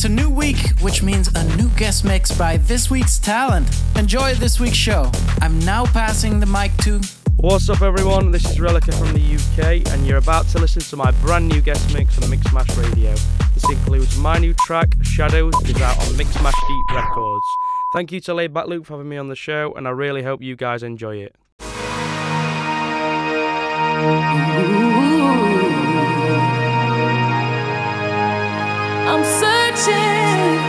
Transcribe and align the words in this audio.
It's 0.00 0.06
a 0.06 0.08
new 0.08 0.30
week, 0.30 0.56
which 0.80 1.02
means 1.02 1.28
a 1.34 1.44
new 1.58 1.68
guest 1.76 2.06
mix 2.06 2.32
by 2.32 2.56
this 2.56 2.90
week's 2.90 3.18
talent. 3.18 3.68
Enjoy 3.96 4.32
this 4.32 4.58
week's 4.58 4.78
show. 4.78 5.12
I'm 5.42 5.58
now 5.58 5.84
passing 5.84 6.40
the 6.40 6.46
mic 6.46 6.74
to. 6.84 7.02
What's 7.36 7.68
up, 7.68 7.82
everyone? 7.82 8.30
This 8.30 8.50
is 8.50 8.56
Relicah 8.56 8.98
from 8.98 9.12
the 9.12 9.20
UK, 9.20 9.86
and 9.92 10.06
you're 10.06 10.16
about 10.16 10.46
to 10.52 10.58
listen 10.58 10.80
to 10.80 10.96
my 10.96 11.10
brand 11.20 11.50
new 11.50 11.60
guest 11.60 11.92
mix 11.92 12.16
on 12.16 12.30
Mixmash 12.30 12.82
Radio. 12.82 13.10
This 13.52 13.68
includes 13.68 14.16
my 14.16 14.38
new 14.38 14.54
track, 14.54 14.88
Shadows, 15.02 15.52
is 15.68 15.78
out 15.82 15.98
on 15.98 16.14
Mixmash 16.14 16.54
Deep 16.66 16.96
Records. 16.96 17.46
Thank 17.92 18.10
you 18.10 18.20
to 18.20 18.32
Laidback 18.32 18.68
Luke 18.68 18.86
for 18.86 18.94
having 18.94 19.10
me 19.10 19.18
on 19.18 19.28
the 19.28 19.36
show, 19.36 19.74
and 19.74 19.86
I 19.86 19.90
really 19.90 20.22
hope 20.22 20.40
you 20.40 20.56
guys 20.56 20.82
enjoy 20.82 21.18
it. 21.18 21.36
I'm 29.06 29.24
searching. 29.24 29.59
I'm 29.88 30.59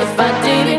if 0.00 0.20
I 0.20 0.30
didn't 0.44 0.77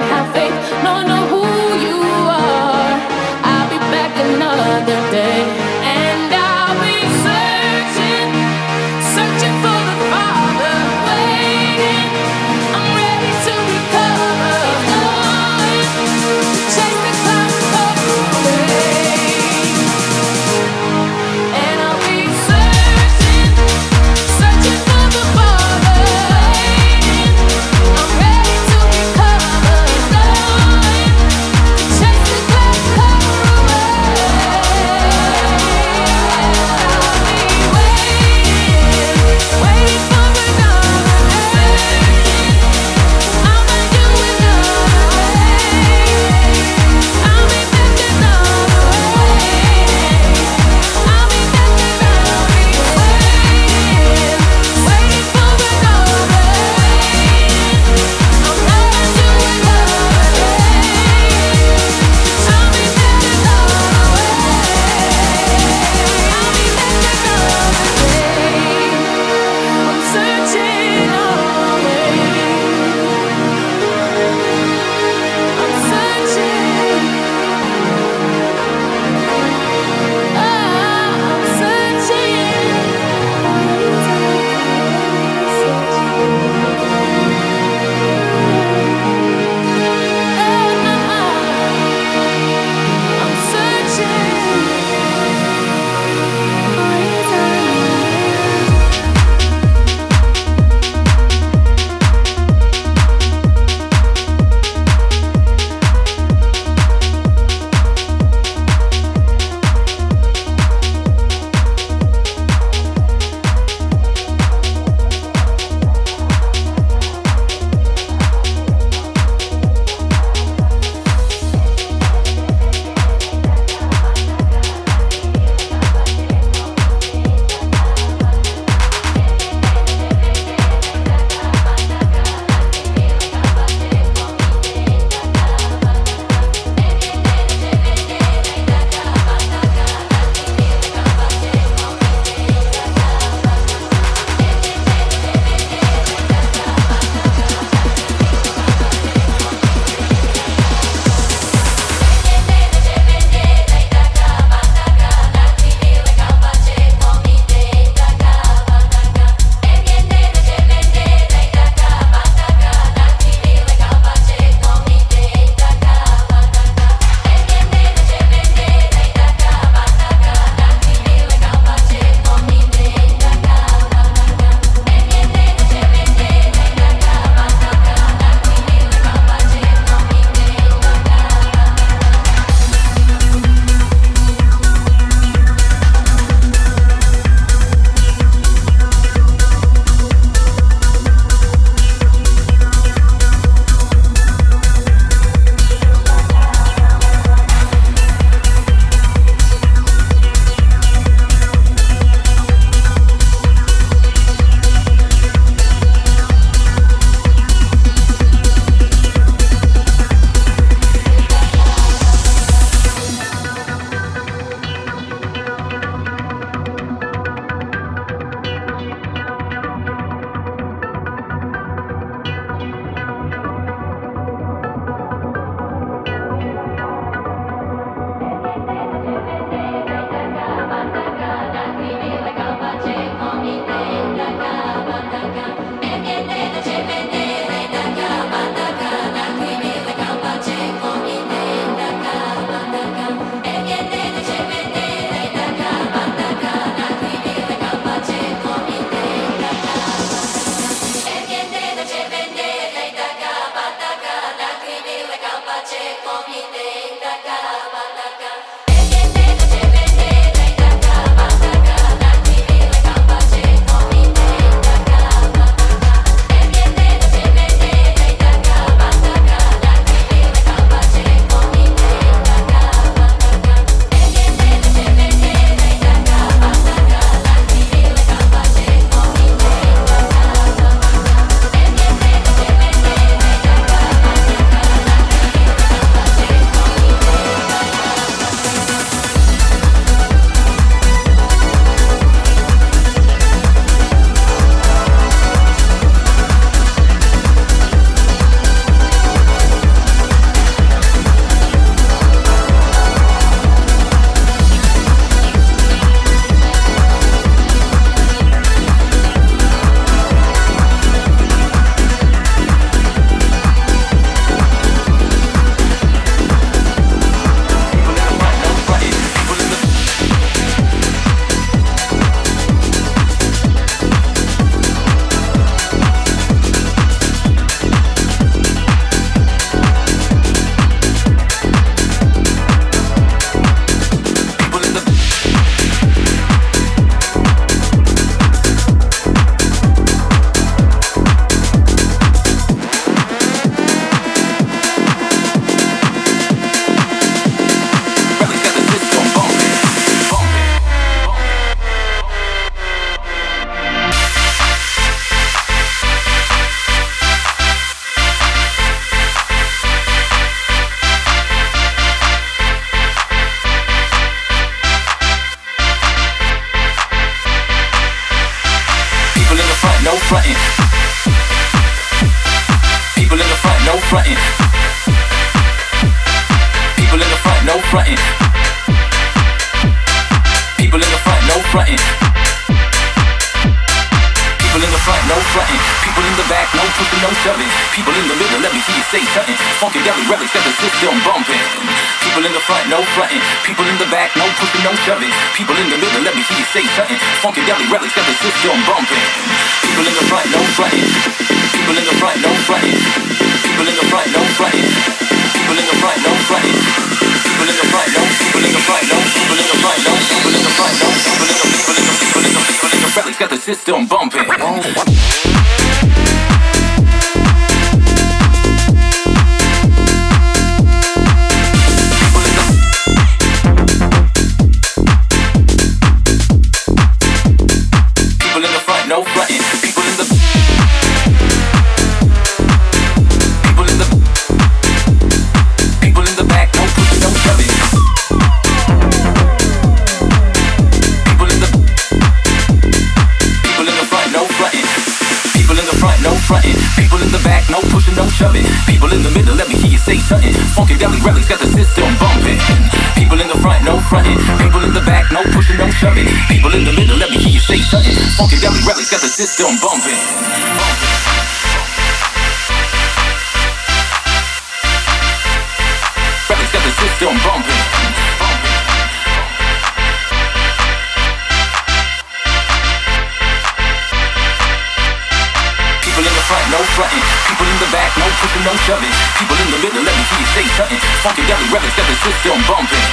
no 476.60 476.66
frontin'. 476.76 477.00
People 477.32 477.48
in 477.48 477.58
the 477.64 477.70
back, 477.72 477.96
no 477.96 478.04
pushing, 478.20 478.44
no 478.44 478.52
shoving. 478.68 478.92
People 479.16 479.40
in 479.40 479.48
the 479.56 479.60
middle, 479.64 479.80
let 479.80 479.96
me 479.96 480.04
see 480.12 480.20
you 480.20 480.28
say 480.36 480.46
something. 480.60 480.82
Funkadelic 481.00 481.48
records, 481.56 481.76
that 481.80 481.88
the 481.88 481.96
system 482.04 482.36
bumping. 482.44 482.84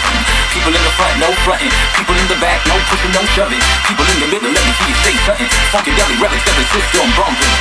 People 0.55 0.71
in 0.71 0.83
the 0.87 0.93
front, 0.95 1.19
no 1.19 1.35
frontin'. 1.43 1.75
People 1.99 2.15
in 2.15 2.27
the 2.31 2.39
back, 2.39 2.63
no 2.71 2.79
pushing, 2.87 3.11
no 3.11 3.27
shoving. 3.35 3.59
People 3.91 4.07
in 4.07 4.19
the 4.23 4.29
middle, 4.31 4.51
let 4.55 4.63
me 4.63 4.73
see 4.79 4.87
you 4.87 4.97
say 5.03 5.15
something. 5.27 5.51
Funkadelic 5.75 6.19
records, 6.23 6.45
that 6.47 6.55
the 6.55 6.67
system 6.71 7.11
bumping. 7.19 7.55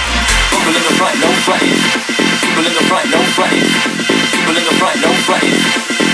People 0.54 0.78
in 0.78 0.84
the 0.86 0.94
front, 0.94 1.18
no 1.18 1.30
frontin'. 1.42 1.74
People 1.74 2.66
in 2.70 2.74
the 2.78 2.86
front, 2.86 3.08
no 3.10 3.20
frontin'. 3.34 3.66
People 4.30 4.56
in 4.62 4.62
the 4.62 4.76
front, 4.78 4.98
no 5.02 5.10
frontin'. 5.26 5.58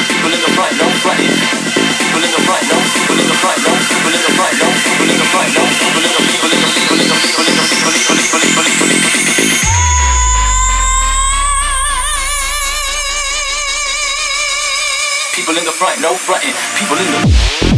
People 0.07 0.31
in 0.31 0.39
the 0.39 0.51
front, 0.55 0.73
no 0.79 0.87
frontin'. 1.03 1.91
People 1.99 2.23
in 2.23 2.31
the 2.31 2.41
front, 2.47 2.63
no. 2.71 2.77
People 2.79 3.19
in 3.19 3.27
the 3.27 3.37
front, 3.43 3.59
no. 3.59 3.71
People 3.91 4.13
in 4.15 4.23
the 4.23 4.31
front, 4.39 4.55
no. 4.55 4.67
People 4.71 5.09
in 5.11 5.19
the 5.19 5.27
front, 5.35 5.51
no. 5.51 5.63
People 5.67 6.03
in 6.07 6.13
the 6.15 6.21
people 6.31 6.51
in 6.51 6.59
the 6.63 6.69
people 6.71 6.95
in 6.95 7.07
the 7.11 7.17
people 7.19 7.43
in 7.43 7.55
the 7.59 7.65
people 7.67 7.91
in 7.91 7.99
the 7.99 8.15
people 8.15 8.39
in 8.39 8.47
the 8.47 8.63
people 8.63 8.71
in 8.71 8.87
the 8.87 8.90
People 15.41 15.57
in 15.57 15.65
the 15.65 15.71
front, 15.71 15.99
no 15.99 16.13
fronting. 16.13 16.53
People 16.77 16.97
in 16.97 17.11
the. 17.13 17.70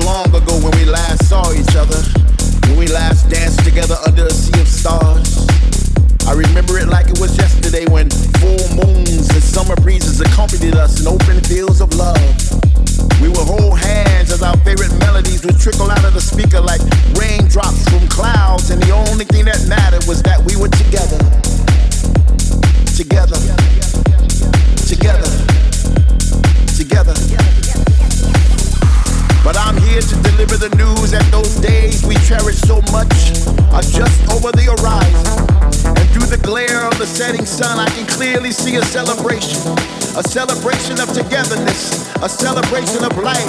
so 0.00 0.06
long 0.06 0.26
ago 0.34 0.58
when 0.58 0.72
we 0.78 0.84
last 0.84 1.28
saw 1.28 1.52
each 1.52 1.76
other, 1.76 2.00
when 2.66 2.78
we 2.78 2.86
last 2.88 3.28
danced 3.30 3.64
together 3.64 3.96
under 4.06 4.26
a 4.26 4.30
sea 4.30 4.60
of 4.60 4.66
stars. 4.66 5.46
I 6.26 6.32
remember 6.32 6.78
it 6.78 6.88
like 6.88 7.06
it 7.06 7.20
was 7.20 7.36
yesterday 7.36 7.84
when 7.86 8.10
full 8.40 8.64
moons 8.74 9.30
and 9.30 9.42
summer 9.42 9.76
breezes 9.76 10.20
accompanied 10.20 10.74
us 10.74 11.00
in 11.00 11.06
open 11.06 11.40
fields 11.44 11.80
of 11.80 11.94
love. 11.94 12.18
We 13.20 13.28
would 13.28 13.46
hold 13.46 13.78
hands 13.78 14.32
as 14.32 14.42
our 14.42 14.56
favorite 14.66 14.92
melodies 14.98 15.44
would 15.44 15.60
trickle 15.60 15.90
out 15.90 16.04
of 16.04 16.14
the 16.14 16.20
speaker 16.20 16.60
like 16.60 16.80
raindrops 17.14 17.86
from 17.88 18.08
clouds, 18.08 18.70
and 18.70 18.82
the 18.82 18.90
only 18.90 19.26
thing 19.26 19.44
that 19.44 19.62
mattered 19.68 20.04
was 20.08 20.22
that 20.22 20.42
we 20.42 20.56
were 20.56 20.72
together. 20.74 21.22
Together. 22.98 23.38
Together. 24.88 25.30
Together. 26.74 27.14
together. 27.14 27.53
But 29.44 29.58
I'm 29.58 29.76
here 29.76 30.00
to 30.00 30.16
deliver 30.24 30.56
the 30.56 30.72
news 30.74 31.12
that 31.12 31.28
those 31.30 31.56
days 31.60 32.00
we 32.08 32.16
cherish 32.24 32.56
so 32.64 32.80
much 32.88 33.12
are 33.76 33.84
just 33.84 34.16
over 34.32 34.48
the 34.48 34.72
horizon. 34.72 35.36
And 35.84 36.08
through 36.16 36.32
the 36.32 36.40
glare 36.40 36.88
of 36.88 36.96
the 36.96 37.04
setting 37.04 37.44
sun, 37.44 37.78
I 37.78 37.84
can 37.92 38.06
clearly 38.06 38.52
see 38.52 38.76
a 38.76 38.82
celebration. 38.88 39.60
A 40.16 40.24
celebration 40.24 40.96
of 40.96 41.12
togetherness, 41.12 42.08
a 42.24 42.28
celebration 42.28 43.04
of 43.04 43.12
life. 43.20 43.44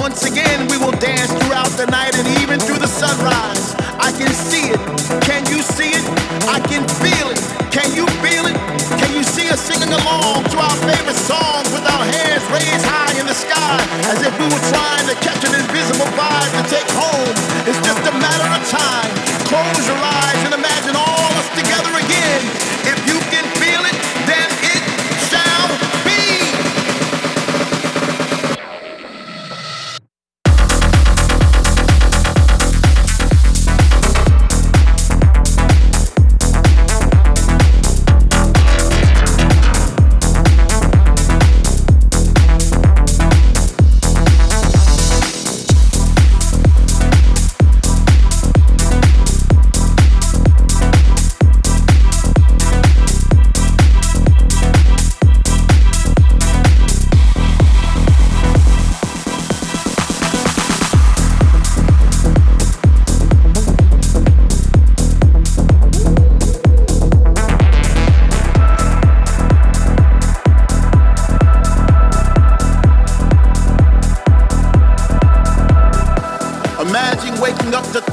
Once 0.00 0.24
again, 0.24 0.68
we 0.72 0.78
will 0.78 0.96
dance 0.96 1.28
throughout 1.28 1.68
the 1.76 1.84
night 1.92 2.16
and 2.16 2.26
even 2.40 2.58
through 2.58 2.80
the 2.80 2.88
sunrise. 2.88 3.76
I 3.98 4.12
can 4.12 4.28
see 4.32 4.70
it. 4.70 4.80
Can 5.24 5.42
you 5.48 5.62
see 5.64 5.96
it? 5.96 6.04
I 6.48 6.60
can 6.60 6.84
feel 7.00 7.32
it. 7.32 7.40
Can 7.72 7.88
you 7.96 8.04
feel 8.20 8.44
it? 8.46 8.56
Can 9.00 9.10
you 9.16 9.24
see 9.24 9.48
us 9.48 9.60
singing 9.60 9.92
along 9.92 10.44
to 10.52 10.56
our 10.60 10.76
favorite 10.84 11.16
songs 11.16 11.68
with 11.72 11.84
our 11.88 12.04
hands 12.04 12.44
raised 12.52 12.84
high 12.84 13.16
in 13.16 13.26
the 13.26 13.36
sky 13.36 13.80
as 14.12 14.20
if 14.20 14.32
we 14.36 14.46
were 14.52 14.64
trying 14.68 15.06
to 15.08 15.16
catch 15.24 15.42
an 15.48 15.54
invisible 15.56 16.08
vibe 16.12 16.52
to 16.60 16.62
take 16.68 16.88
home? 16.92 17.34
It's 17.64 17.80
just 17.80 18.02
a 18.04 18.14
matter 18.14 18.48
of 18.52 18.62
time. 18.68 19.10
Close 19.48 19.84
your 19.88 20.00
eyes 20.00 20.40
and 20.44 20.52
imagine 20.54 20.96
all 20.96 21.20
of 21.32 21.34
us 21.40 21.48
together 21.56 21.95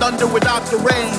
thunder 0.03 0.27
without 0.27 0.65
the 0.65 0.75
rain, 0.83 1.15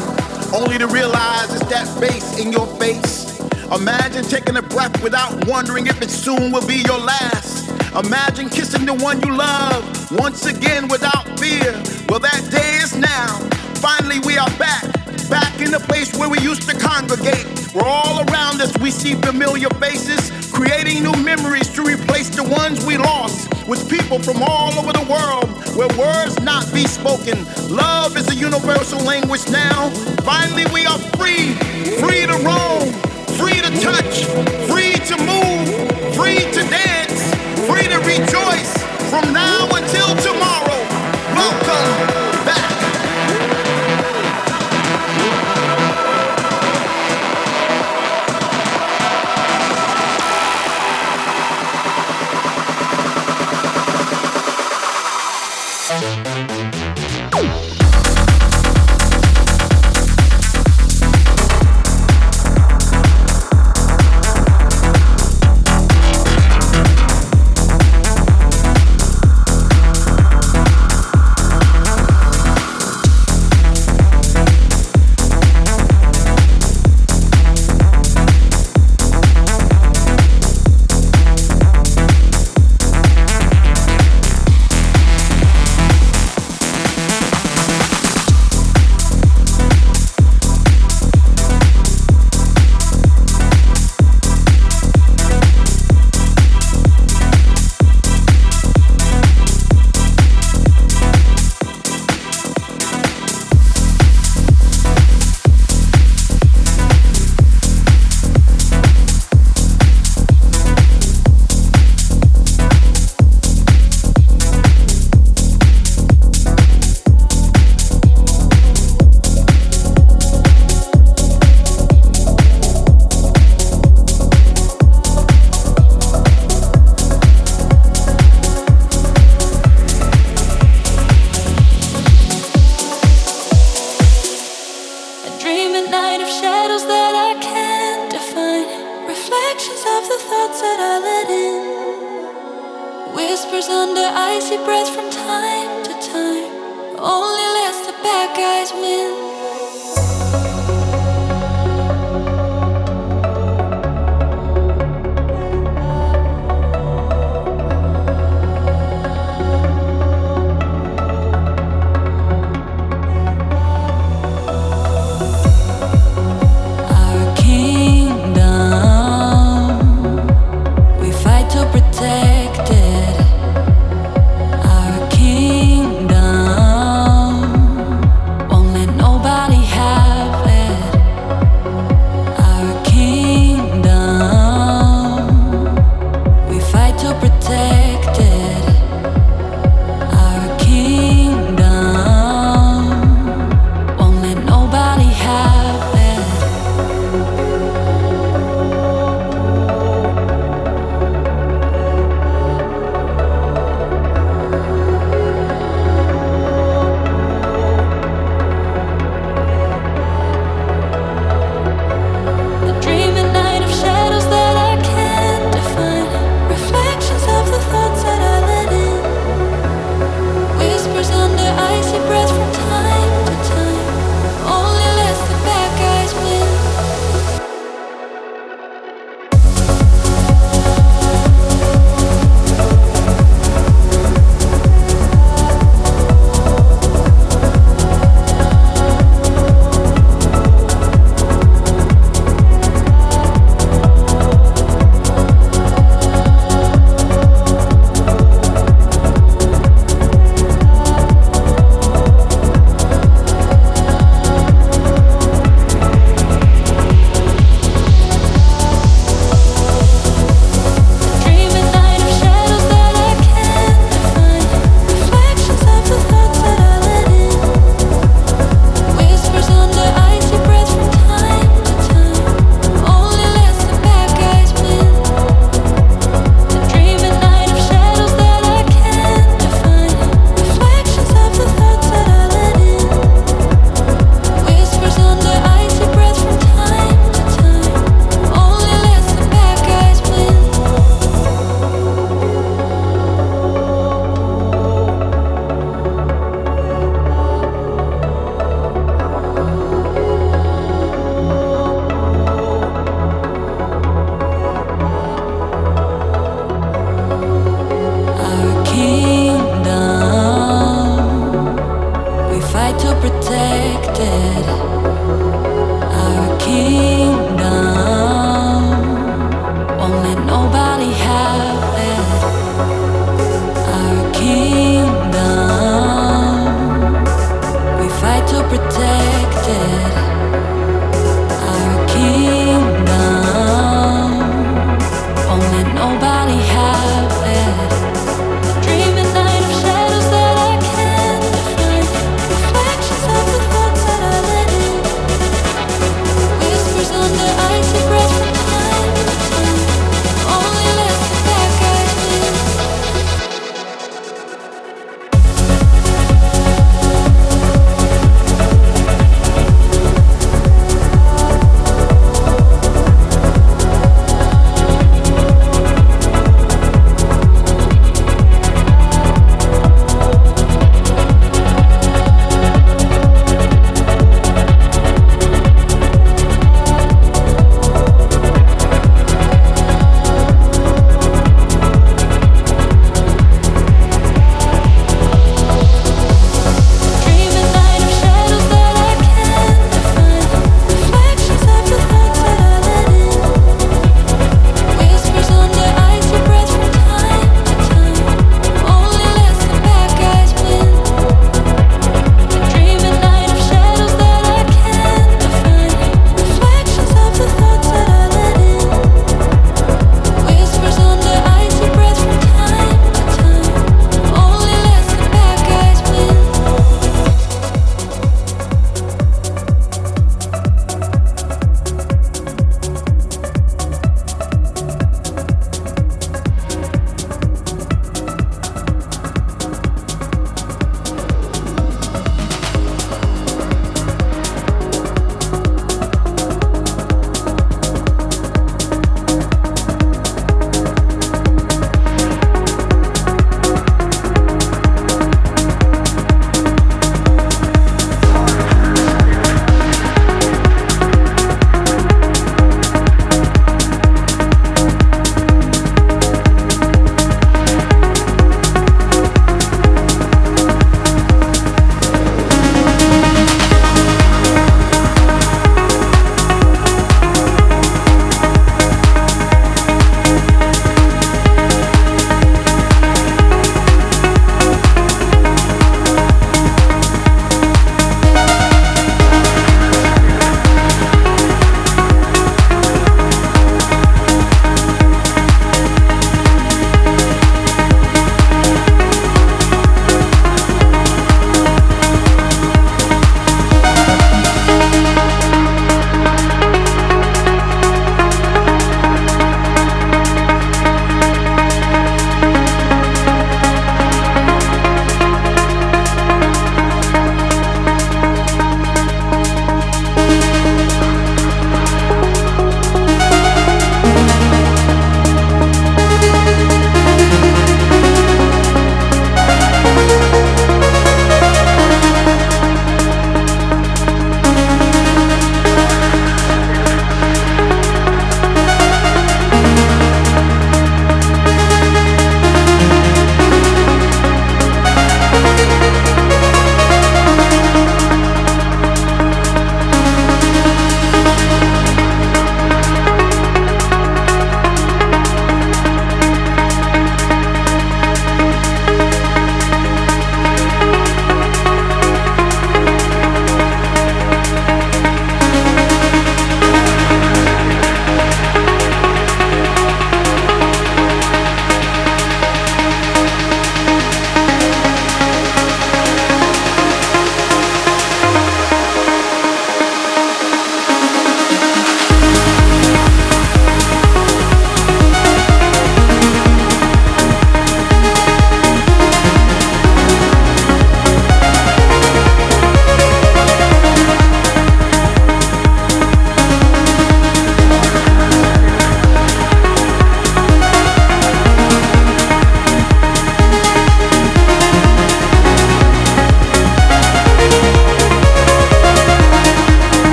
only 0.53 0.77
to 0.77 0.87
realize 0.87 1.49
it's 1.55 1.65
that 1.71 1.89
bass 1.99 2.39
in 2.39 2.53
your 2.53 2.67
face. 2.77 3.41
Imagine 3.73 4.23
taking 4.25 4.59
a 4.59 4.63
breath 4.63 5.03
without 5.03 5.33
wondering 5.47 5.87
if 5.87 6.03
it 6.03 6.11
soon 6.11 6.53
will 6.53 6.67
be 6.67 6.85
your 6.85 6.99
last. 6.99 7.67
Imagine 8.05 8.51
kissing 8.51 8.85
the 8.85 8.93
one 8.93 9.23
you 9.23 9.35
love 9.35 9.83
once 10.13 10.45
again 10.45 10.87
without 10.89 11.25
fear. 11.41 11.73
Well, 12.11 12.21
that 12.21 12.43
day 12.51 12.77
is 12.85 12.95
now. 12.95 13.39
Finally, 13.81 14.19
we 14.27 14.37
are 14.37 14.53
back, 14.59 14.85
back 15.31 15.59
in 15.63 15.71
the 15.71 15.83
place 15.89 16.15
where 16.19 16.29
we 16.29 16.39
used 16.41 16.69
to 16.69 16.77
congregate. 16.79 17.64
Where 17.75 17.87
all 17.87 18.21
around 18.31 18.61
us 18.61 18.79
we 18.79 18.93
see 18.93 19.15
familiar 19.17 19.69
faces, 19.83 20.31
creating 20.53 21.03
new 21.03 21.17
memories 21.25 21.69
to 21.71 21.83
replace 21.83 22.29
the 22.29 22.45
ones 22.45 22.87
we 22.87 22.97
lost 22.97 23.51
with 23.67 23.91
people 23.91 24.21
from 24.21 24.41
all 24.43 24.73
over 24.79 24.93
the 24.93 25.05
world 25.11 25.51
where 25.75 25.91
words 25.99 26.39
not 26.41 26.73
be 26.73 26.87
spoken. 26.87 27.35
Love 27.69 28.17
is 28.17 28.31
a 28.31 28.35
universal 28.37 29.01
language 29.01 29.49
now. 29.51 29.91
Finally, 30.23 30.67
we 30.73 30.87
are 30.87 31.01
free, 31.19 31.55
free 31.99 32.23
to 32.31 32.39
roam, 32.47 32.95
free 33.43 33.59
to 33.59 33.71
touch, 33.83 34.23
free 34.71 34.95
to 35.11 35.19
move, 35.27 35.67
free 36.15 36.47
to 36.55 36.63
dance, 36.71 37.35
free 37.67 37.89
to 37.91 37.99
rejoice 38.07 38.71
from 39.11 39.33
now 39.33 39.74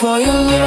for 0.00 0.18
your 0.18 0.32
love. 0.32 0.59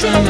children 0.00 0.29